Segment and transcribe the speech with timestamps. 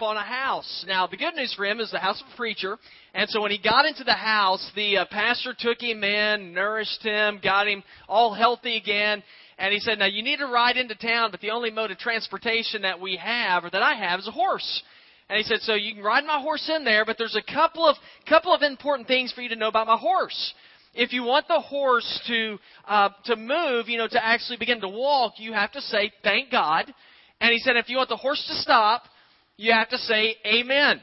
[0.00, 0.84] up on a house.
[0.88, 2.78] Now, the good news for him is the house of a preacher.
[3.12, 7.02] And so when he got into the house, the uh, pastor took him in, nourished
[7.02, 9.22] him, got him all healthy again.
[9.58, 11.98] And he said, now you need to ride into town, but the only mode of
[11.98, 14.82] transportation that we have, or that I have, is a horse.
[15.28, 17.86] And he said, so you can ride my horse in there, but there's a couple
[17.86, 17.96] of,
[18.28, 20.54] couple of important things for you to know about my horse.
[20.94, 24.88] If you want the horse to, uh, to move, you know, to actually begin to
[24.88, 26.92] walk, you have to say, thank God.
[27.40, 29.02] And he said, if you want the horse to stop,
[29.60, 31.00] you have to say, amen.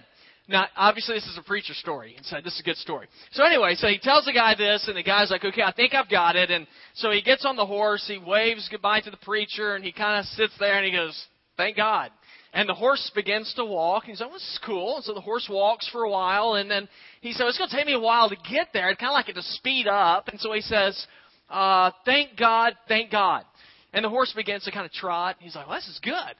[0.49, 3.07] Now, obviously, this is a preacher story, and so this is a good story.
[3.33, 5.93] So anyway, so he tells the guy this, and the guy's like, "Okay, I think
[5.93, 9.17] I've got it." And so he gets on the horse, he waves goodbye to the
[9.17, 12.11] preacher, and he kind of sits there and he goes, "Thank God."
[12.53, 14.05] And the horse begins to walk.
[14.05, 16.53] And He's like, well, "This is cool." And so the horse walks for a while,
[16.53, 16.87] and then
[17.19, 18.87] he says, "It's going to take me a while to get there.
[18.87, 21.05] I'd kind of like it to speed up." And so he says,
[21.49, 23.43] uh, "Thank God, thank God."
[23.91, 25.35] And the horse begins to kind of trot.
[25.39, 26.35] He's like, "Well, this is good."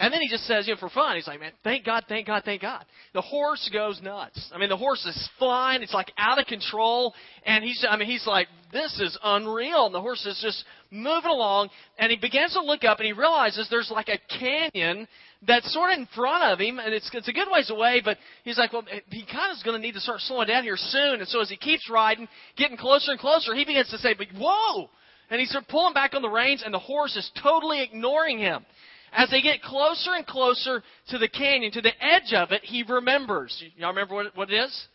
[0.00, 2.26] And then he just says, you know, for fun, he's like, man, thank God, thank
[2.26, 2.86] God, thank God.
[3.12, 4.50] The horse goes nuts.
[4.50, 5.82] I mean, the horse is flying.
[5.82, 7.12] It's like out of control.
[7.44, 9.84] And he's, I mean, he's like, this is unreal.
[9.84, 11.68] And the horse is just moving along.
[11.98, 15.06] And he begins to look up and he realizes there's like a canyon
[15.46, 16.78] that's sort of in front of him.
[16.78, 19.62] And it's, it's a good ways away, but he's like, well, he kind of is
[19.62, 21.20] going to need to start slowing down here soon.
[21.20, 22.26] And so as he keeps riding,
[22.56, 24.88] getting closer and closer, he begins to say, but whoa!
[25.28, 28.64] And he's pulling back on the reins and the horse is totally ignoring him.
[29.12, 32.84] As they get closer and closer to the canyon, to the edge of it, he
[32.84, 33.62] remembers.
[33.76, 34.86] Y'all remember what, what it is?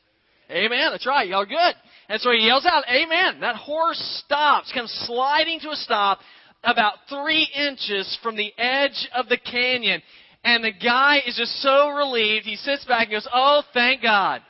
[0.50, 0.90] Amen.
[0.92, 1.28] That's right.
[1.28, 1.76] Y'all good.
[2.08, 3.42] And so he yells out, Amen.
[3.42, 6.20] That horse stops, comes sliding to a stop
[6.64, 10.02] about three inches from the edge of the canyon.
[10.44, 12.46] And the guy is just so relieved.
[12.46, 14.42] He sits back and goes, Oh, thank God.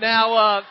[0.00, 0.62] Now, uh,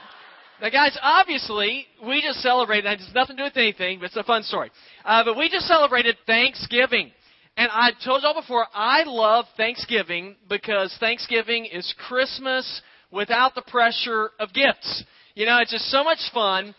[0.62, 4.16] now, guys, obviously, we just celebrated, it has nothing to do with anything, but it's
[4.16, 4.72] a fun story.
[5.04, 7.12] Uh, but we just celebrated Thanksgiving.
[7.56, 12.82] And I told y'all before, I love Thanksgiving because Thanksgiving is Christmas
[13.12, 15.04] without the pressure of gifts.
[15.36, 16.74] You know, it's just so much fun.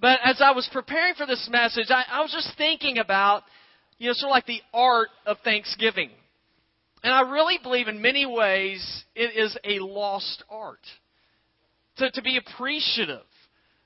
[0.00, 3.42] But as I was preparing for this message, I, I was just thinking about,
[3.98, 6.10] you know, sort of like the art of Thanksgiving.
[7.02, 10.86] And I really believe in many ways it is a lost art.
[11.96, 13.26] To, to be appreciative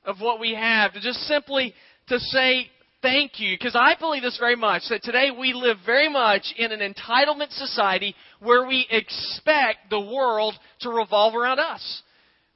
[0.05, 1.75] of what we have, to just simply
[2.09, 2.71] to say
[3.04, 6.72] thank you because I believe this very much that today we live very much in
[6.72, 12.03] an entitlement society where we expect the world to revolve around us.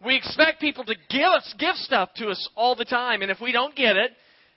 [0.02, 3.42] We expect people to give us give stuff to us all the time and if
[3.42, 4.12] we don't get it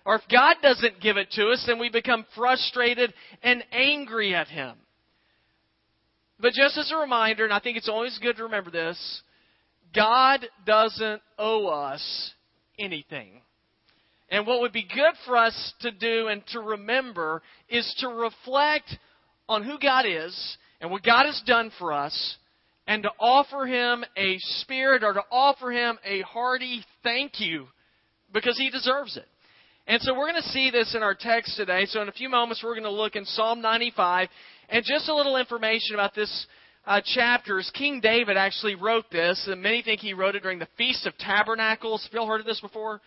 [0.05, 3.13] or if God doesn't give it to us then we become frustrated
[3.43, 4.77] and angry at him.
[6.39, 9.21] But just as a reminder and I think it's always good to remember this,
[9.93, 12.31] God doesn't owe us
[12.79, 13.40] anything.
[14.31, 18.97] And what would be good for us to do and to remember is to reflect
[19.49, 22.37] on who God is and what God has done for us
[22.87, 27.67] and to offer Him a spirit or to offer Him a hearty thank you
[28.33, 29.27] because He deserves it.
[29.85, 31.85] And so we're going to see this in our text today.
[31.87, 34.29] So in a few moments, we're going to look in Psalm 95.
[34.69, 36.47] And just a little information about this
[36.85, 40.59] uh, chapter is King David actually wrote this, and many think he wrote it during
[40.59, 42.03] the Feast of Tabernacles.
[42.03, 43.01] Have you all heard of this before?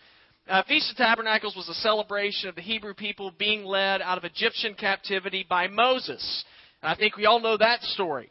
[0.47, 4.25] Uh, Feast of Tabernacles was a celebration of the Hebrew people being led out of
[4.25, 6.44] Egyptian captivity by Moses.
[6.82, 8.31] And I think we all know that story.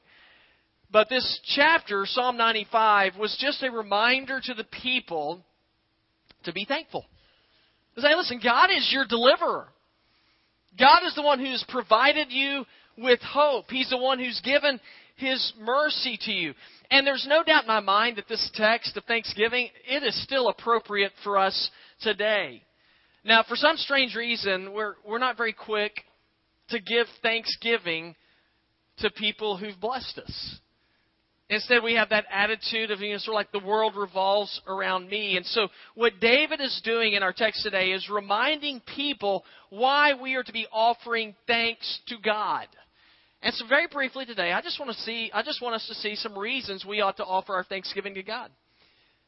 [0.92, 5.44] But this chapter, Psalm 95, was just a reminder to the people
[6.44, 7.04] to be thankful.
[7.96, 9.70] To say, listen, God is your deliverer.
[10.78, 13.66] God is the one who's provided you with hope.
[13.70, 14.80] He's the one who's given
[15.16, 16.54] His mercy to you.
[16.92, 20.50] And there's no doubt in my mind that this text of Thanksgiving, it is still
[20.50, 21.72] appropriate for us
[22.04, 22.62] today.
[23.24, 25.94] Now, for some strange reason, we're, we're not very quick
[26.70, 28.16] to give thanksgiving
[29.00, 30.60] to people who've blessed us.
[31.50, 35.10] Instead, we have that attitude of, you know, sort of like the world revolves around
[35.10, 35.38] me.
[35.38, 40.36] And so, what David is doing in our text today is reminding people why we
[40.36, 42.68] are to be offering thanks to God.
[43.42, 45.96] And so, very briefly today, I just want to see, I just want us to
[45.96, 48.50] see some reasons we ought to offer our thanksgiving to God.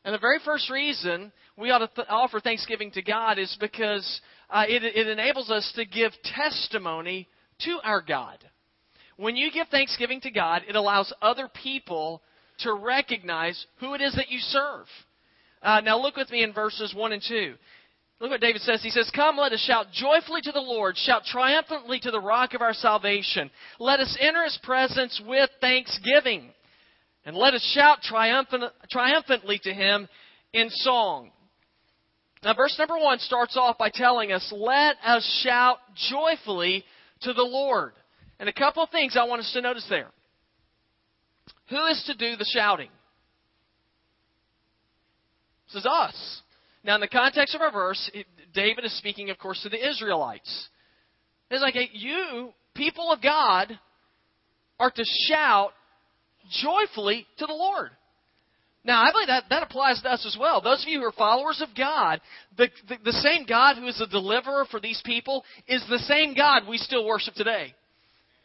[0.06, 4.22] And the very first reason we ought to th- offer thanksgiving to God is because
[4.52, 7.28] uh, it, it enables us to give testimony
[7.62, 8.38] to our God.
[9.18, 12.22] When you give thanksgiving to God, it allows other people
[12.60, 14.86] to recognize who it is that you serve.
[15.64, 17.56] Uh, now, look with me in verses 1 and 2.
[18.20, 18.84] Look what David says.
[18.84, 22.54] He says, Come, let us shout joyfully to the Lord, shout triumphantly to the rock
[22.54, 23.50] of our salvation.
[23.80, 26.54] Let us enter his presence with thanksgiving.
[27.26, 30.08] And let us shout triumphant, triumphantly to him
[30.54, 31.32] in song.
[32.44, 35.80] Now, verse number one starts off by telling us, Let us shout
[36.12, 36.86] joyfully
[37.22, 37.94] to the Lord.
[38.40, 40.12] And a couple of things I want us to notice there.
[41.70, 42.90] Who is to do the shouting?
[45.68, 46.42] This is us.
[46.84, 48.12] Now, in the context of our verse,
[48.54, 50.70] David is speaking, of course, to the Israelites.
[51.50, 53.80] It's like, hey, you, people of God,
[54.80, 55.72] are to shout
[56.50, 57.92] joyfully to the Lord.
[58.84, 60.62] Now, I believe that, that applies to us as well.
[60.62, 62.22] Those of you who are followers of God,
[62.56, 66.36] the, the, the same God who is the deliverer for these people is the same
[66.36, 67.74] God we still worship today.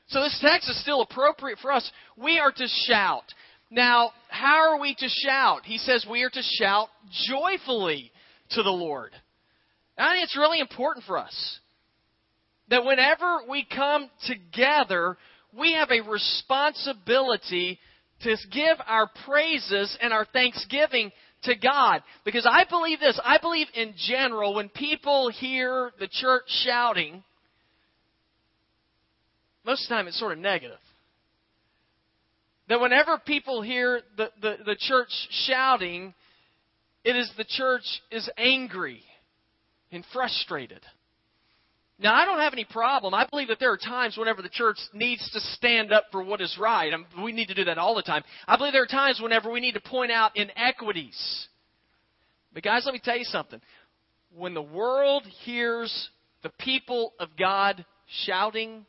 [0.08, 1.88] So this text is still appropriate for us.
[2.16, 3.24] We are to shout.
[3.70, 5.64] Now, how are we to shout?
[5.64, 6.88] He says we are to shout
[7.28, 8.10] joyfully
[8.52, 9.12] to the Lord.
[9.96, 11.60] I think it's really important for us
[12.70, 15.18] that whenever we come together,
[15.56, 17.78] we have a responsibility
[18.22, 21.10] to give our praises and our thanksgiving
[21.44, 22.02] to God.
[22.24, 23.18] Because I believe this.
[23.24, 27.22] I believe in general, when people hear the church shouting,
[29.64, 30.78] most of the time it's sort of negative.
[32.68, 35.10] That whenever people hear the, the, the church
[35.46, 36.14] shouting,
[37.04, 39.02] it is the church is angry
[39.90, 40.80] and frustrated.
[42.02, 43.12] Now, I don't have any problem.
[43.12, 46.40] I believe that there are times whenever the church needs to stand up for what
[46.40, 46.90] is right.
[46.94, 48.22] I we need to do that all the time.
[48.48, 51.48] I believe there are times whenever we need to point out inequities.
[52.54, 53.60] But, guys, let me tell you something.
[54.34, 56.08] When the world hears
[56.42, 57.84] the people of God
[58.24, 58.86] shouting,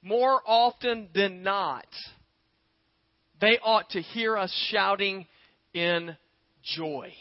[0.00, 1.86] more often than not,
[3.40, 5.26] they ought to hear us shouting
[5.72, 6.16] in
[6.76, 7.12] joy.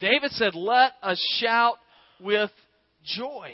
[0.00, 1.76] David said, Let us shout
[2.24, 2.50] with
[3.04, 3.52] joy.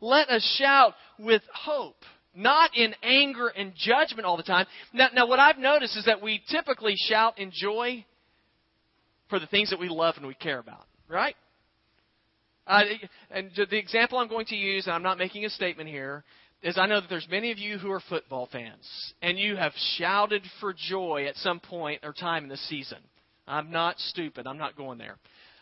[0.00, 2.02] Let us shout with hope,
[2.34, 4.66] not in anger and judgment all the time.
[4.92, 8.04] Now, now, what I've noticed is that we typically shout in joy
[9.30, 11.36] for the things that we love and we care about, right?
[12.66, 12.82] Uh,
[13.30, 16.24] and the example I'm going to use, and I'm not making a statement here,
[16.62, 19.72] is I know that there's many of you who are football fans, and you have
[19.96, 22.98] shouted for joy at some point or time in the season.
[23.46, 24.46] I'm not stupid.
[24.46, 25.16] I'm not going there.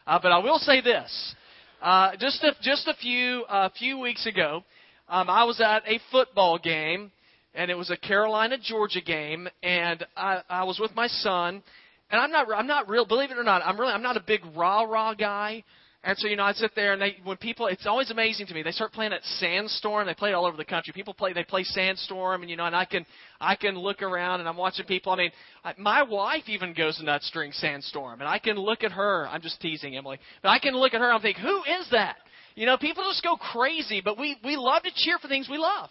[0.06, 1.34] Uh, but I will say this.
[1.80, 4.62] Uh, just a, just a few uh, few weeks ago,
[5.08, 7.10] um, I was at a football game,
[7.54, 11.62] and it was a Carolina Georgia game, and I, I was with my son,
[12.10, 13.06] and I'm not I'm not real.
[13.06, 15.64] Believe it or not, I'm really I'm not a big rah rah guy.
[16.02, 18.54] And so, you know, I sit there and they, when people, it's always amazing to
[18.54, 18.62] me.
[18.62, 20.06] They start playing at Sandstorm.
[20.06, 20.94] They play it all over the country.
[20.94, 23.04] People play, they play Sandstorm and, you know, and I can,
[23.38, 25.12] I can look around and I'm watching people.
[25.12, 25.30] I mean,
[25.62, 29.28] I, my wife even goes nuts during Sandstorm and I can look at her.
[29.28, 32.16] I'm just teasing Emily, but I can look at her and think, who is that?
[32.54, 35.58] You know, people just go crazy, but we, we love to cheer for things we
[35.58, 35.90] love.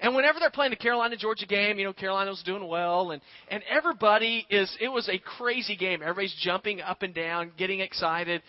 [0.00, 3.20] And whenever they're playing the Carolina Georgia game, you know, Carolina was doing well and,
[3.50, 6.00] and everybody is, it was a crazy game.
[6.00, 8.40] Everybody's jumping up and down, getting excited.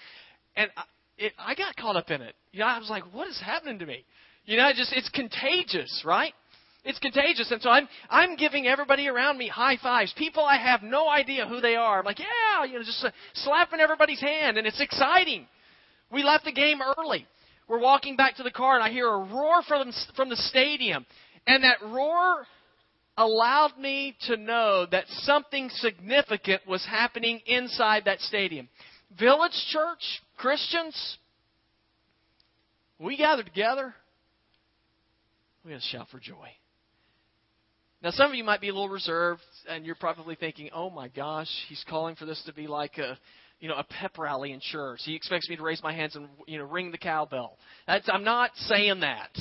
[0.56, 0.70] And
[1.20, 2.36] it, I got caught up in it.
[2.52, 4.06] You know, I was like, what is happening to me?
[4.46, 6.34] You know, it just it's contagious, right?
[6.86, 10.14] It's contagious, and so I'm I'm giving everybody around me high fives.
[10.18, 12.00] People I have no idea who they are.
[12.00, 15.46] I'm like, yeah, you know, just uh, slapping everybody's hand, and it's exciting.
[16.12, 17.28] We left the game early.
[17.68, 21.06] We're walking back to the car, and I hear a roar from from the stadium,
[21.46, 22.48] and that roar
[23.18, 28.70] allowed me to know that something significant was happening inside that stadium.
[29.20, 31.18] Village Church, Christians,
[32.98, 33.94] we gather together,
[35.66, 36.48] we have to shout for joy.
[38.02, 41.10] Now, some of you might be a little reserved, and you're probably thinking, "Oh my
[41.10, 43.20] gosh, he's calling for this to be like a,
[43.60, 45.02] you know, a pep rally in church.
[45.04, 48.24] He expects me to raise my hands and you know ring the cowbell." That's, I'm
[48.24, 49.38] not saying that.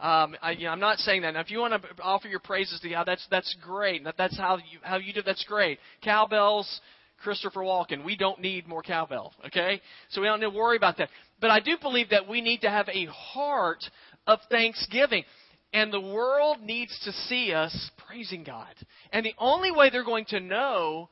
[0.00, 1.34] Um, I, you know, I'm not saying that.
[1.34, 4.02] Now, if you want to offer your praises to God, that's that's great.
[4.02, 5.22] That, that's how you how you do.
[5.22, 5.78] That's great.
[6.02, 6.80] Cowbells,
[7.22, 8.04] Christopher Walken.
[8.04, 9.80] We don't need more cowbell, okay?
[10.10, 11.08] So we don't need to worry about that.
[11.40, 13.84] But I do believe that we need to have a heart
[14.26, 15.24] of thanksgiving.
[15.72, 18.74] And the world needs to see us praising God.
[19.12, 21.08] And the only way they're going to know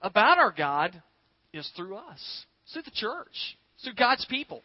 [0.00, 1.00] about our God
[1.52, 4.62] is through us, through the church, through God's people.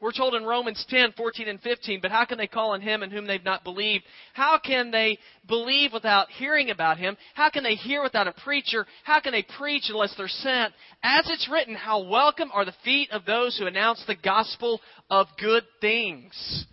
[0.00, 3.02] We're told in Romans 10, 14, and 15, but how can they call on him
[3.02, 4.04] in whom they've not believed?
[4.34, 7.16] How can they believe without hearing about him?
[7.34, 8.86] How can they hear without a preacher?
[9.04, 10.74] How can they preach unless they're sent?
[11.02, 15.28] As it's written, how welcome are the feet of those who announce the gospel of
[15.40, 16.66] good things.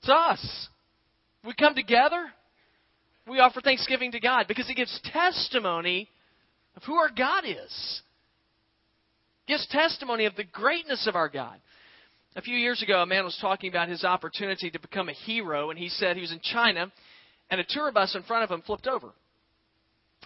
[0.00, 0.68] It's us.
[1.46, 2.26] We come together,
[3.26, 6.10] we offer thanksgiving to God because he gives testimony
[6.76, 8.02] of who our God is.
[9.46, 11.58] Gives testimony of the greatness of our God.
[12.36, 15.70] A few years ago, a man was talking about his opportunity to become a hero,
[15.70, 16.90] and he said he was in China,
[17.48, 19.12] and a tour bus in front of him flipped over.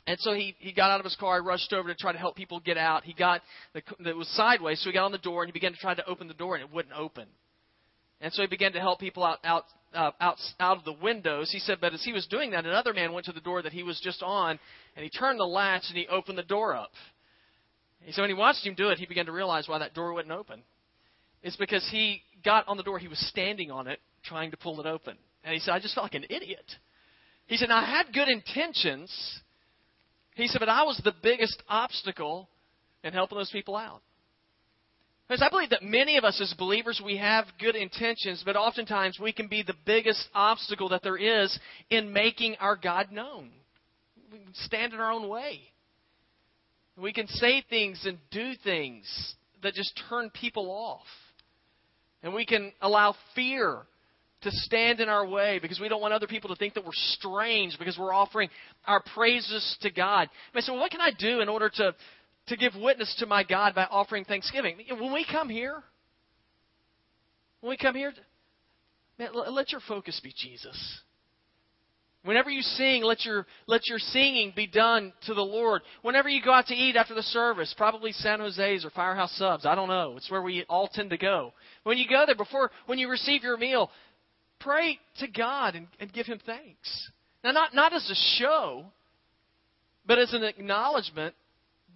[0.07, 2.35] And so he, he got out of his car, rushed over to try to help
[2.35, 3.05] people get out.
[3.05, 3.43] He got,
[3.75, 5.95] the, it was sideways, so he got on the door, and he began to try
[5.95, 7.27] to open the door, and it wouldn't open.
[8.23, 11.51] And so he began to help people out, out, uh, out, out of the windows.
[11.53, 13.73] He said, but as he was doing that, another man went to the door that
[13.73, 14.59] he was just on,
[14.97, 16.91] and he turned the latch and he opened the door up.
[18.07, 20.15] And so when he watched him do it, he began to realize why that door
[20.15, 20.63] wouldn't open.
[21.43, 24.81] It's because he got on the door, he was standing on it, trying to pull
[24.81, 25.17] it open.
[25.45, 26.65] And he said, I just felt like an idiot.
[27.47, 29.11] He said, I had good intentions.
[30.35, 32.49] He said, but I was the biggest obstacle
[33.03, 34.03] in helping those people out.
[35.29, 39.19] Because I believe that many of us as believers, we have good intentions, but oftentimes
[39.21, 41.59] we can be the biggest obstacle that there is
[41.91, 43.51] in making our God known.
[44.33, 45.61] We stand in our own way.
[46.97, 51.07] We can say things and do things that just turn people off.
[52.23, 53.83] And we can allow fear
[54.43, 56.91] to stand in our way because we don't want other people to think that we're
[56.93, 58.49] strange because we're offering
[58.87, 60.29] our praises to God.
[60.55, 61.95] I say, well, what can I do in order to,
[62.47, 64.77] to give witness to my God by offering thanksgiving?
[64.91, 65.83] When we come here,
[67.61, 68.13] when we come here,
[69.19, 71.01] man, let your focus be Jesus.
[72.29, 75.81] Whenever you sing, let your, let your singing be done to the Lord.
[76.03, 79.65] Whenever you go out to eat after the service, probably San Jose's or Firehouse Subs,
[79.65, 80.13] I don't know.
[80.19, 81.55] It's where we all tend to go.
[81.85, 83.91] When you go there, before, when you receive your meal,
[84.61, 87.11] pray to God and, and give Him thanks.
[87.43, 88.85] Now, not, not as a show,
[90.07, 91.35] but as an acknowledgement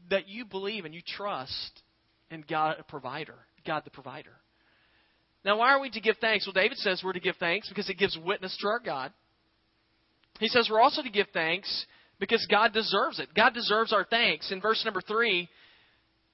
[0.08, 1.82] that you believe and you trust
[2.30, 3.36] in God, a provider,
[3.66, 4.32] God the provider.
[5.44, 6.46] Now, why are we to give thanks?
[6.46, 9.12] Well, David says we're to give thanks because it gives witness to our God.
[10.42, 11.86] He says we're also to give thanks
[12.18, 13.28] because God deserves it.
[13.32, 14.50] God deserves our thanks.
[14.50, 15.48] In verse number 3,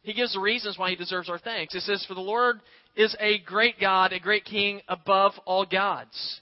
[0.01, 1.75] he gives the reasons why he deserves our thanks.
[1.75, 2.61] It says, For the Lord
[2.97, 6.41] is a great God, a great King above all gods.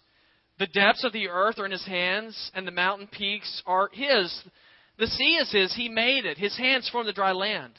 [0.61, 4.33] The depths of the earth are in his hands, and the mountain peaks are his.
[5.01, 5.75] The sea is his.
[5.75, 6.39] He made it.
[6.39, 7.73] His hands formed the dry land.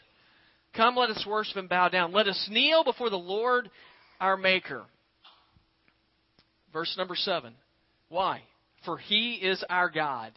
[0.76, 2.12] Come, let us worship and bow down.
[2.12, 3.70] Let us kneel before the Lord
[4.20, 4.84] our Maker.
[6.74, 7.54] Verse number 7.
[8.10, 8.42] Why?
[8.88, 10.32] For he is our God,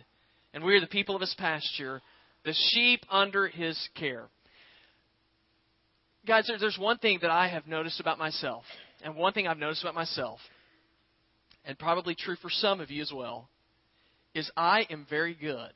[0.52, 2.02] and we are the people of his pasture,
[2.44, 4.24] the sheep under his care.
[6.26, 8.64] Guys, there's one thing that I have noticed about myself,
[9.04, 10.40] and one thing I've noticed about myself,
[11.64, 13.48] and probably true for some of you as well,
[14.34, 15.70] is I am very good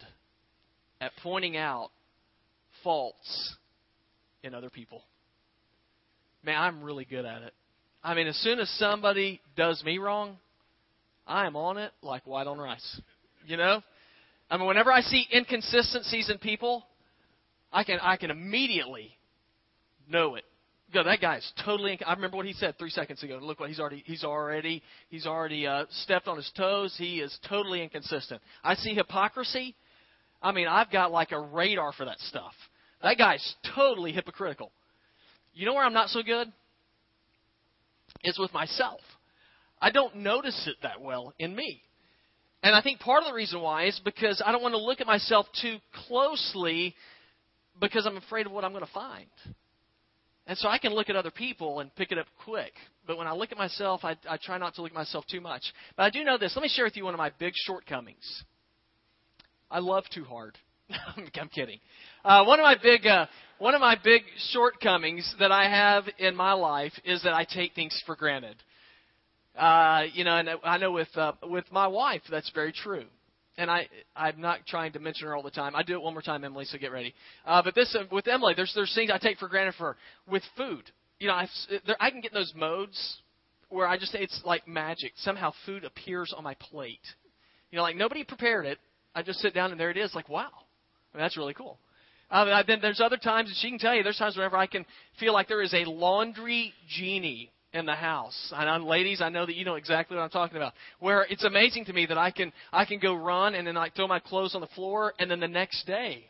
[1.01, 1.91] at pointing out
[2.83, 3.55] faults
[4.43, 5.05] in other people.
[6.43, 7.55] Man, I'm really good at it.
[8.03, 10.39] I mean, as soon as somebody does me wrong,
[11.27, 13.01] I am on it like white on rice.
[13.47, 13.83] You know?
[14.51, 16.85] I mean, whenever I see inconsistencies in people,
[17.73, 19.17] I can I can immediately
[20.09, 20.45] know it.
[20.93, 21.99] Go, that guy's totally.
[22.07, 23.39] I remember what he said three seconds ago.
[23.43, 26.95] Look what he's already he's already he's already uh, stepped on his toes.
[26.97, 28.41] He is totally inconsistent.
[28.63, 29.75] I see hypocrisy.
[30.43, 32.53] I mean, I've got like a radar for that stuff.
[33.03, 34.71] That guy's totally hypocritical.
[35.55, 36.53] You know where I'm not so good?
[38.23, 39.01] Is with myself.
[39.81, 41.83] I don't notice it that well in me.
[42.63, 45.01] And I think part of the reason why is because I don't want to look
[45.01, 45.77] at myself too
[46.09, 46.95] closely
[47.81, 49.27] because I'm afraid of what I'm going to find.
[50.47, 52.73] And so I can look at other people and pick it up quick.
[53.07, 55.41] But when I look at myself, I, I try not to look at myself too
[55.41, 55.63] much.
[55.97, 56.55] But I do know this.
[56.57, 58.45] Let me share with you one of my big shortcomings.
[59.71, 60.57] I love too hard.
[60.91, 61.79] I'm kidding.
[62.25, 63.27] Uh, one of my big uh,
[63.59, 67.75] one of my big shortcomings that I have in my life is that I take
[67.75, 68.57] things for granted.
[69.57, 73.05] Uh, you know, and I know with uh, with my wife that's very true.
[73.57, 75.77] And I I'm not trying to mention her all the time.
[75.77, 76.65] I do it one more time, Emily.
[76.65, 77.15] So get ready.
[77.47, 79.97] Uh, but this uh, with Emily, there's there's things I take for granted for.
[80.29, 80.91] With food.
[81.21, 81.49] You know, I
[81.87, 83.19] there, I can get in those modes
[83.69, 85.13] where I just it's like magic.
[85.19, 86.99] Somehow food appears on my plate.
[87.71, 88.79] You know, like nobody prepared it.
[89.15, 90.17] I just sit down and there it is.
[90.17, 91.79] Like wow, I mean, that's really cool.
[92.29, 94.85] Uh, then there's other times, and she can tell you, there's times whenever I can
[95.21, 98.53] feel like there is a laundry genie in the house.
[98.57, 100.73] And ladies, I know that you know exactly what I'm talking about.
[101.01, 103.91] Where it's amazing to me that I can I can go run and then I
[103.91, 106.25] throw my clothes on the floor, and then the next day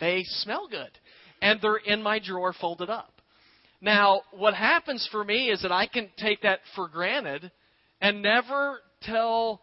[0.00, 0.90] they smell good,
[1.40, 3.12] and they're in my drawer folded up.
[3.80, 7.50] Now, what happens for me is that I can take that for granted
[8.00, 9.62] and never tell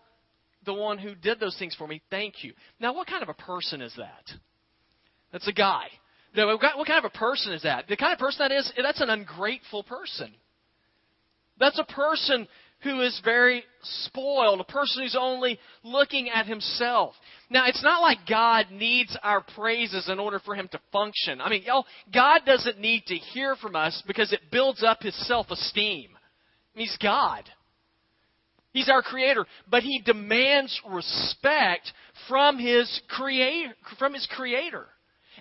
[0.66, 2.54] the one who did those things for me, thank you.
[2.80, 4.24] Now, what kind of a person is that?
[5.32, 5.88] That's a guy.
[6.36, 7.88] Now, What kind of a person is that?
[7.88, 10.34] The kind of person that is, that's an ungrateful person.
[11.60, 12.48] That's a person
[12.84, 17.16] who is very spoiled, a person who's only looking at himself.
[17.50, 21.42] Now, it's not like God needs our praises in order for him to function.
[21.42, 25.16] I mean, y'all, God doesn't need to hear from us because it builds up his
[25.28, 26.10] self esteem.
[26.74, 27.44] He's God.
[28.74, 31.92] He's our creator, but he demands respect
[32.28, 34.86] from his creator, from his creator.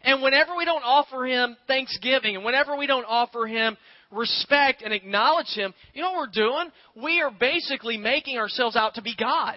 [0.02, 3.76] And whenever we don't offer him thanksgiving, and whenever we don't offer him
[4.10, 6.70] respect and acknowledge Him, you know what we're doing?
[7.02, 9.56] We are basically making ourselves out to be God.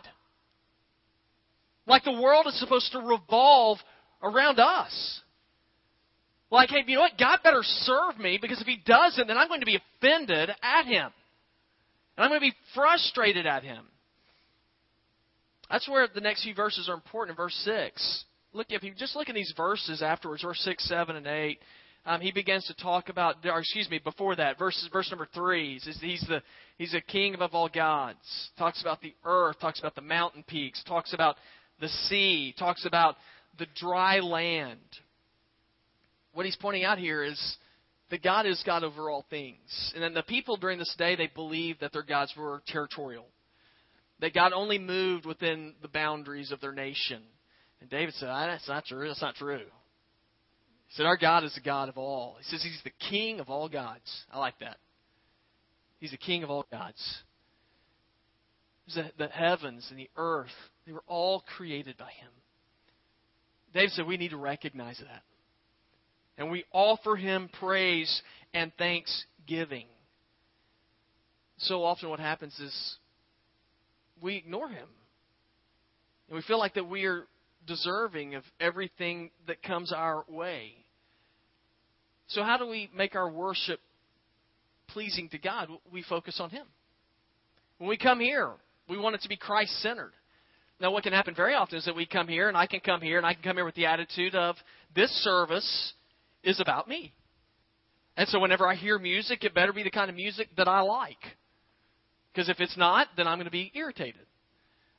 [1.85, 3.79] Like the world is supposed to revolve
[4.21, 5.21] around us.
[6.51, 7.17] Like, hey, you know what?
[7.19, 10.85] God better serve me because if He doesn't, then I'm going to be offended at
[10.85, 11.11] Him.
[12.17, 13.85] And I'm going to be frustrated at Him.
[15.69, 18.25] That's where the next few verses are important in verse 6.
[18.53, 21.59] Look, if you just look at these verses afterwards, verse 6, 7, and 8,
[22.09, 25.73] um, he begins to talk about, or excuse me, before that, verse, verse number 3,
[25.73, 26.41] he says he's, the,
[26.77, 28.17] he's a king above all gods.
[28.57, 31.35] Talks about the earth, talks about the mountain peaks, talks about
[31.79, 33.15] the sea, talks about
[33.59, 34.79] the dry land.
[36.33, 37.57] What he's pointing out here is
[38.09, 39.91] that God is God over all things.
[39.93, 43.25] And then the people during this day, they believed that their gods were territorial
[44.21, 47.21] that God only moved within the boundaries of their nation.
[47.81, 49.07] And David said, ah, That's not true.
[49.07, 49.61] That's not true.
[50.89, 52.35] He said, Our God is the God of all.
[52.39, 54.25] He says He's the King of all gods.
[54.31, 54.77] I like that.
[55.99, 57.19] He's the King of all gods.
[58.93, 60.47] The, the heavens and the earth,
[60.85, 62.31] they were all created by Him.
[63.73, 65.23] David said, We need to recognize that.
[66.37, 68.21] And we offer Him praise
[68.53, 69.85] and thanksgiving.
[71.59, 72.95] So often, what happens is
[74.21, 74.87] we ignore him.
[76.27, 77.25] And we feel like that we are
[77.67, 80.73] deserving of everything that comes our way.
[82.27, 83.79] So, how do we make our worship
[84.87, 85.69] pleasing to God?
[85.91, 86.65] We focus on Him.
[87.77, 88.51] When we come here,
[88.87, 90.11] we want it to be Christ centered.
[90.79, 93.01] Now, what can happen very often is that we come here, and I can come
[93.01, 94.55] here, and I can come here with the attitude of,
[94.95, 95.93] this service
[96.43, 97.13] is about me.
[98.15, 100.81] And so, whenever I hear music, it better be the kind of music that I
[100.81, 101.17] like.
[102.33, 104.21] Because if it's not, then I'm going to be irritated.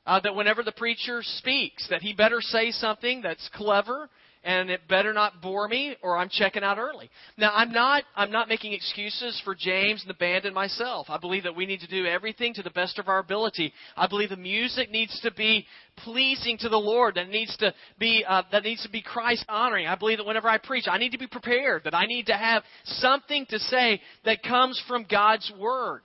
[0.05, 4.09] Uh, that whenever the preacher speaks, that he better say something that's clever
[4.43, 7.09] and it better not bore me or I'm checking out early.
[7.37, 11.07] Now I'm not I'm not making excuses for James and the band and myself.
[11.09, 13.71] I believe that we need to do everything to the best of our ability.
[13.95, 15.65] I believe the music needs to be
[15.97, 17.15] pleasing to the Lord.
[17.15, 19.87] That needs to be uh, that needs to be Christ honoring.
[19.87, 21.83] I believe that whenever I preach, I need to be prepared.
[21.83, 26.01] That I need to have something to say that comes from God's word.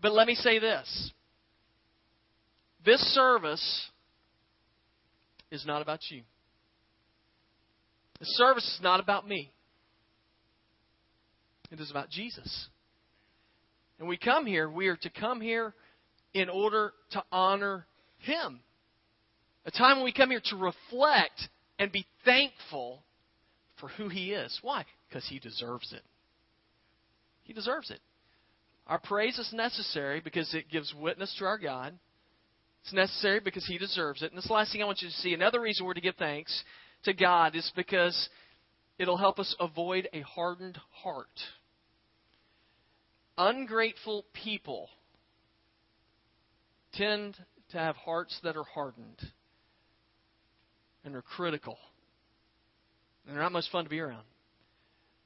[0.00, 1.12] But let me say this
[2.84, 3.90] this service
[5.50, 6.22] is not about you.
[8.20, 9.52] The service is not about me.
[11.70, 12.68] It is about Jesus.
[13.98, 15.74] And we come here, we are to come here
[16.32, 17.86] in order to honor
[18.18, 18.60] Him.
[19.66, 23.02] A time when we come here to reflect and be thankful
[23.80, 24.58] for who He is.
[24.62, 24.84] Why?
[25.08, 26.02] Because He deserves it.
[27.44, 28.00] He deserves it.
[28.86, 31.98] Our praise is necessary because it gives witness to our God.
[32.84, 34.30] It's necessary because He deserves it.
[34.30, 36.62] And this last thing I want you to see, another reason we're to give thanks
[37.04, 38.28] to God is because
[38.98, 41.28] it'll help us avoid a hardened heart.
[43.38, 44.90] Ungrateful people
[46.92, 47.36] tend
[47.72, 49.18] to have hearts that are hardened
[51.04, 51.78] and are critical.
[53.26, 54.24] And they're not much fun to be around.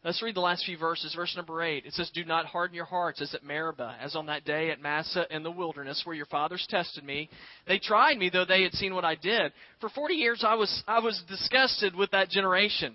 [0.08, 1.12] Let's read the last few verses.
[1.14, 1.84] Verse number 8.
[1.84, 4.80] It says, Do not harden your hearts as at Meribah, as on that day at
[4.80, 7.28] Massah in the wilderness, where your fathers tested me.
[7.66, 9.52] They tried me, though they had seen what I did.
[9.82, 12.94] For 40 years I was, I was disgusted with that generation.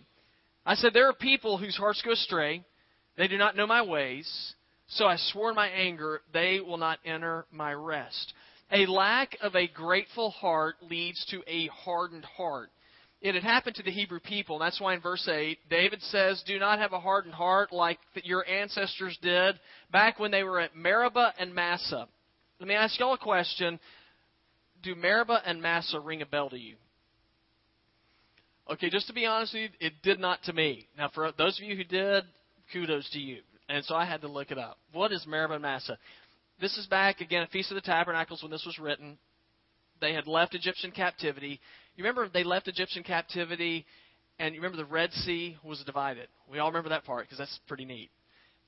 [0.65, 2.63] I said, There are people whose hearts go astray.
[3.15, 4.55] They do not know my ways.
[4.87, 8.33] So I swore in my anger, they will not enter my rest.
[8.71, 12.71] A lack of a grateful heart leads to a hardened heart.
[13.23, 14.57] It had happened to the Hebrew people.
[14.57, 17.97] And that's why in verse 8, David says, Do not have a hardened heart like
[18.23, 19.55] your ancestors did
[19.93, 22.09] back when they were at Meribah and Massah.
[22.59, 23.79] Let me ask y'all a question.
[24.83, 26.75] Do Meribah and Massah ring a bell to you?
[28.69, 30.87] Okay, just to be honest with you, it did not to me.
[30.97, 32.25] Now, for those of you who did,
[32.73, 33.39] kudos to you.
[33.69, 34.77] And so I had to look it up.
[34.91, 35.97] What is Meribah and Massah?
[36.59, 39.17] This is back, again, at Feast of the Tabernacles when this was written.
[40.01, 41.61] They had left Egyptian captivity.
[41.95, 43.85] You remember they left Egyptian captivity,
[44.39, 46.27] and you remember the Red Sea was divided.
[46.49, 48.09] We all remember that part because that's pretty neat.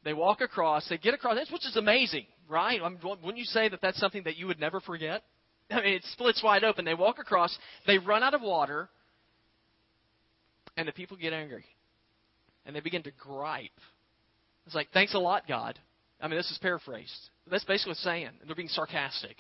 [0.04, 2.80] They walk across, they get across, which is amazing, right?
[2.82, 5.24] I mean, wouldn't you say that that's something that you would never forget?
[5.72, 6.86] I mean, it splits wide open.
[6.86, 7.58] They walk across,
[7.88, 8.88] they run out of water,
[10.78, 11.66] and the people get angry.
[12.68, 13.72] And they begin to gripe.
[14.68, 15.80] It's like, thanks a lot, God.
[16.22, 17.30] I mean, this is paraphrased.
[17.50, 18.30] That's basically what saying.
[18.46, 19.38] They're being sarcastic.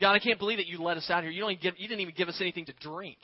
[0.00, 1.32] God, I can't believe that you let us out here.
[1.32, 3.18] You, don't give, you didn't even give us anything to drink.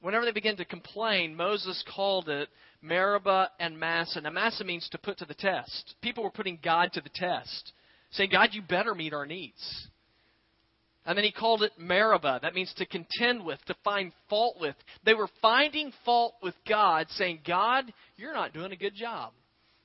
[0.00, 2.48] Whenever they began to complain, Moses called it
[2.80, 4.20] Meribah and Massah.
[4.20, 5.94] Now, Massah means to put to the test.
[6.02, 7.72] People were putting God to the test,
[8.10, 9.88] saying, God, you better meet our needs.
[11.06, 12.40] And then he called it Meribah.
[12.42, 14.76] That means to contend with, to find fault with.
[15.04, 19.32] They were finding fault with God, saying, God, you're not doing a good job.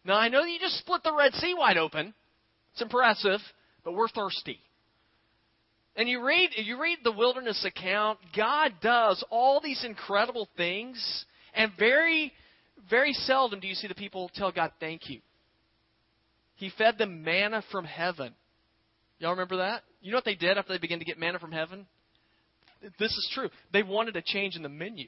[0.04, 2.14] Now, I know that you just split the Red Sea wide open.
[2.74, 3.40] It's impressive,
[3.84, 4.60] but we're thirsty.
[5.98, 11.72] And you read, you read the wilderness account, God does all these incredible things, and
[11.78, 12.32] very,
[12.88, 15.22] very seldom do you see the people tell God, thank you.
[16.56, 18.36] He fed them manna from heaven.
[19.18, 19.82] Y'all remember that?
[20.02, 21.88] You know what they did after they began to get manna from heaven?
[23.00, 23.50] This is true.
[23.74, 25.08] They wanted a change in the menu.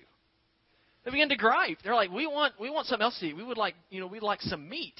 [1.05, 1.77] They began to gripe.
[1.83, 3.35] They're like, "We want, we want something else to eat.
[3.35, 4.95] We would like, you know, we'd like some meat."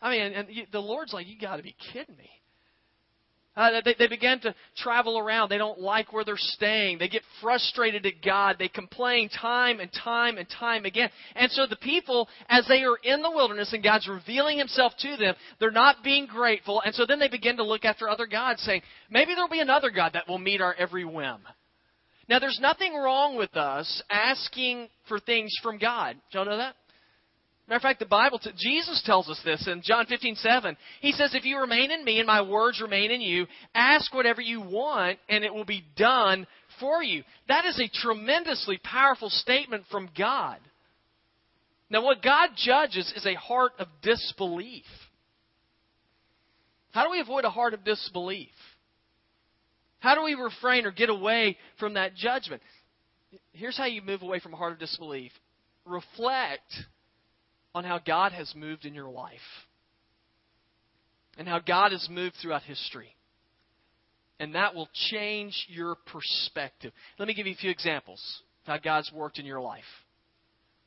[0.00, 2.30] I mean, and the Lord's like, "You got to be kidding me."
[3.54, 5.50] Uh, they, they begin to travel around.
[5.50, 6.98] They don't like where they're staying.
[6.98, 8.56] They get frustrated at God.
[8.58, 11.10] They complain time and time and time again.
[11.34, 15.16] And so the people, as they are in the wilderness and God's revealing Himself to
[15.16, 16.80] them, they're not being grateful.
[16.82, 19.90] And so then they begin to look after other gods, saying, maybe there'll be another
[19.90, 21.40] God that will meet our every whim.
[22.28, 26.16] Now, there's nothing wrong with us asking for things from God.
[26.30, 26.76] Y'all know that?
[27.68, 30.76] Matter of fact, the Bible, t- Jesus tells us this in John 15, 7.
[31.00, 34.40] He says, If you remain in me and my words remain in you, ask whatever
[34.40, 36.46] you want and it will be done
[36.80, 37.22] for you.
[37.48, 40.58] That is a tremendously powerful statement from God.
[41.88, 44.84] Now, what God judges is a heart of disbelief.
[46.90, 48.48] How do we avoid a heart of disbelief?
[50.00, 52.60] How do we refrain or get away from that judgment?
[53.52, 55.32] Here's how you move away from a heart of disbelief
[55.84, 56.72] reflect
[57.74, 59.38] on how God has moved in your life
[61.38, 63.16] and how God has moved throughout history.
[64.38, 66.92] And that will change your perspective.
[67.18, 68.20] Let me give you a few examples
[68.62, 69.84] of how God's worked in your life.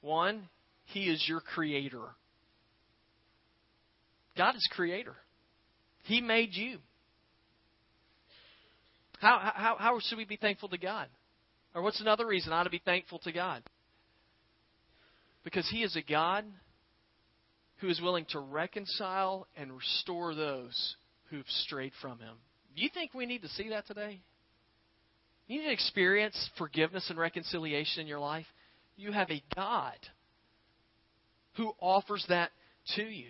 [0.02, 0.50] One,
[0.86, 2.04] He is your creator.
[4.38, 5.16] God is creator.
[6.04, 6.80] He made you.
[9.20, 11.08] How, how, how should we be thankful to God?
[11.74, 13.64] Or what's another reason I ought to be thankful to God?
[15.44, 16.46] Because He is a God
[17.78, 20.96] who is willing to reconcile and restore those
[21.30, 22.36] who've strayed from him.
[22.76, 24.22] Do you think we need to see that today?
[25.48, 28.46] You need to experience forgiveness and reconciliation in your life.
[28.98, 29.98] You have a God
[31.56, 32.52] who offers that
[32.96, 33.30] to you.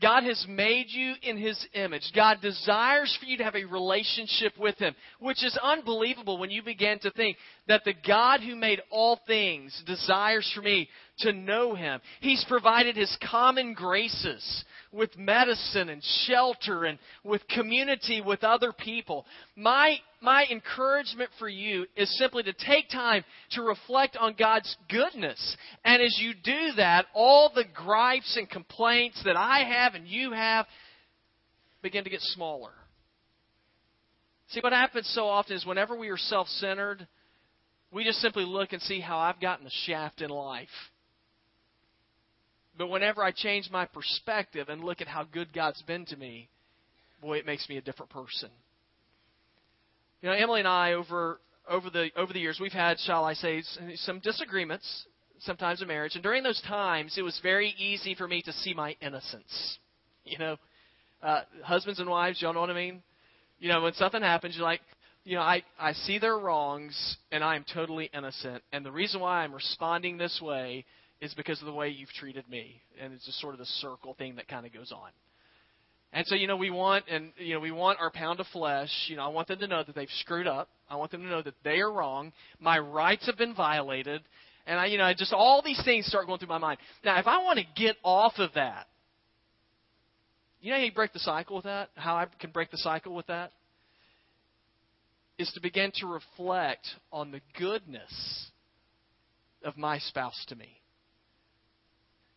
[0.00, 2.10] God has made you in His image.
[2.14, 6.62] God desires for you to have a relationship with Him, which is unbelievable when you
[6.62, 7.36] begin to think
[7.68, 10.88] that the God who made all things desires for me
[11.20, 12.00] to know Him.
[12.20, 19.24] He's provided His common graces with medicine and shelter and with community with other people.
[19.56, 25.56] My, my encouragement for you is simply to take time to reflect on God's goodness.
[25.84, 30.32] And as you do that, all the gripes and complaints that I have and you
[30.32, 30.66] have
[31.82, 32.72] begin to get smaller.
[34.48, 37.06] See, what happens so often is whenever we are self centered,
[37.92, 40.68] we just simply look and see how I've gotten the shaft in life.
[42.80, 46.48] But whenever I change my perspective and look at how good God's been to me,
[47.20, 48.48] boy, it makes me a different person.
[50.22, 53.34] You know, Emily and I over over the over the years we've had, shall I
[53.34, 53.62] say,
[53.96, 55.04] some disagreements
[55.40, 58.72] sometimes in marriage, and during those times it was very easy for me to see
[58.72, 59.78] my innocence.
[60.24, 60.56] You know,
[61.22, 63.02] uh, husbands and wives, y'all know what I mean.
[63.58, 64.80] You know, when something happens, you're like,
[65.24, 68.62] you know, I, I see their wrongs and I am totally innocent.
[68.72, 70.86] And the reason why I'm responding this way
[71.20, 72.80] is because of the way you've treated me.
[73.00, 75.10] And it's just sort of the circle thing that kind of goes on.
[76.12, 78.90] And so, you know, we want and you know, we want our pound of flesh,
[79.06, 80.68] you know, I want them to know that they've screwed up.
[80.88, 82.32] I want them to know that they are wrong.
[82.58, 84.22] My rights have been violated.
[84.66, 86.78] And I, you know, just all these things start going through my mind.
[87.04, 88.86] Now, if I want to get off of that,
[90.60, 91.90] you know how you break the cycle with that?
[91.94, 93.52] How I can break the cycle with that?
[95.38, 98.50] Is to begin to reflect on the goodness
[99.64, 100.79] of my spouse to me.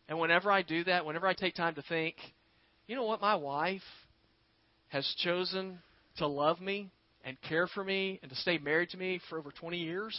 [0.08, 2.16] And whenever I do that, whenever I take time to think,
[2.86, 3.82] you know what, my wife
[4.88, 5.78] has chosen
[6.18, 6.90] to love me
[7.24, 10.18] and care for me and to stay married to me for over 20 years,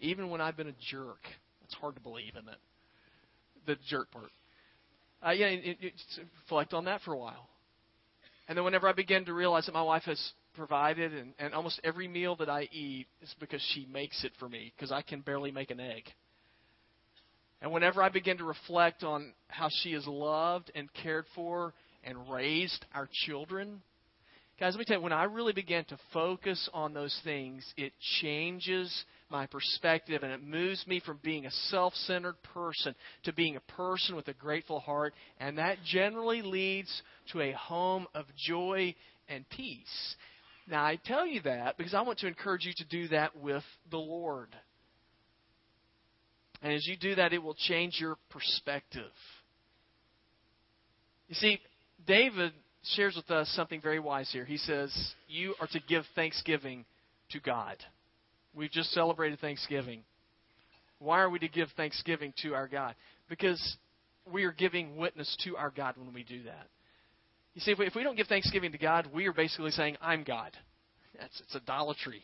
[0.00, 1.20] even when I've been a jerk.
[1.64, 2.58] It's hard to believe, isn't it?
[3.66, 4.30] The jerk part.
[5.24, 5.92] Uh, yeah, it, it,
[6.40, 7.48] reflect on that for a while.
[8.48, 10.20] And then whenever I begin to realize that my wife has
[10.54, 14.48] provided, and, and almost every meal that I eat is because she makes it for
[14.48, 16.04] me, because I can barely make an egg.
[17.62, 21.72] And whenever I begin to reflect on how she has loved and cared for
[22.02, 23.80] and raised our children,
[24.58, 27.92] guys, let me tell you, when I really begin to focus on those things, it
[28.20, 28.92] changes
[29.30, 33.72] my perspective and it moves me from being a self centered person to being a
[33.72, 35.14] person with a grateful heart.
[35.38, 36.90] And that generally leads
[37.32, 38.92] to a home of joy
[39.28, 40.16] and peace.
[40.66, 43.64] Now, I tell you that because I want to encourage you to do that with
[43.92, 44.48] the Lord.
[46.62, 49.10] And as you do that, it will change your perspective.
[51.28, 51.58] You see,
[52.06, 52.52] David
[52.94, 54.44] shares with us something very wise here.
[54.44, 54.92] He says,
[55.28, 56.84] You are to give thanksgiving
[57.30, 57.76] to God.
[58.54, 60.02] We've just celebrated Thanksgiving.
[60.98, 62.94] Why are we to give thanksgiving to our God?
[63.28, 63.76] Because
[64.30, 66.68] we are giving witness to our God when we do that.
[67.54, 70.52] You see, if we, don't give thanksgiving to God, we are basically saying, I'm God.
[71.18, 72.22] That's, it's idolatry.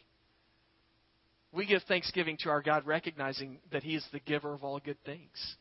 [1.52, 5.02] We give thanksgiving to our God, recognizing that He is the giver of all good
[5.04, 5.56] things.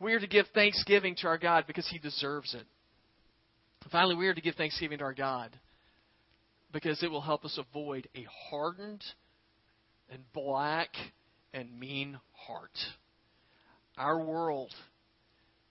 [0.00, 2.66] We are to give thanksgiving to our God because He deserves it.
[3.90, 5.58] Finally, we are to give thanksgiving to our God
[6.72, 9.02] because it will help us avoid a hardened
[10.10, 10.90] and black
[11.52, 12.78] and mean heart.
[13.96, 14.72] Our world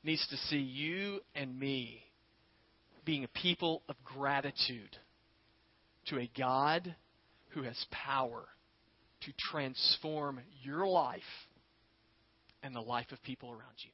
[0.03, 2.03] needs to see you and me
[3.05, 4.95] being a people of gratitude
[6.07, 6.95] to a God
[7.49, 8.47] who has power
[9.21, 11.21] to transform your life
[12.63, 13.91] and the life of people around you.